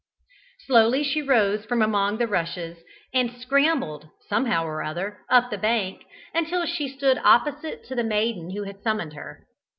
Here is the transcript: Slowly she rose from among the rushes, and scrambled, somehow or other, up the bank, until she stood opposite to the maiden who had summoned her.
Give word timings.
Slowly 0.65 1.03
she 1.03 1.21
rose 1.21 1.63
from 1.65 1.79
among 1.83 2.17
the 2.17 2.25
rushes, 2.25 2.79
and 3.13 3.37
scrambled, 3.39 4.09
somehow 4.27 4.65
or 4.65 4.81
other, 4.81 5.19
up 5.29 5.51
the 5.51 5.59
bank, 5.59 6.05
until 6.33 6.65
she 6.65 6.87
stood 6.87 7.19
opposite 7.23 7.85
to 7.85 7.93
the 7.93 8.03
maiden 8.03 8.49
who 8.49 8.63
had 8.63 8.81
summoned 8.81 9.13
her. 9.13 9.45